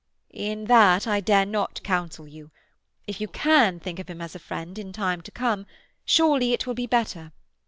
"In 0.33 0.65
that 0.65 1.05
I 1.05 1.19
dare 1.19 1.45
not 1.45 1.83
counsel 1.83 2.27
you. 2.27 2.49
If 3.05 3.21
you 3.21 3.27
can 3.27 3.79
think 3.79 3.99
of 3.99 4.09
him 4.09 4.19
as 4.19 4.33
a 4.33 4.39
friend, 4.39 4.79
in 4.79 4.91
time 4.91 5.21
to 5.21 5.29
come, 5.29 5.67
surely 6.05 6.53
it 6.53 6.65
will 6.65 6.73
be 6.73 6.87
better. 6.87 7.31